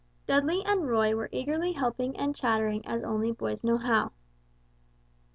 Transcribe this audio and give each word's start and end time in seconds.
Dudley 0.25 0.63
and 0.65 0.89
Roy 0.89 1.15
were 1.15 1.29
eagerly 1.31 1.73
helping 1.73 2.17
and 2.17 2.35
chattering 2.35 2.83
as 2.87 3.03
only 3.03 3.31
boys 3.31 3.63
know 3.63 3.77
how. 3.77 4.13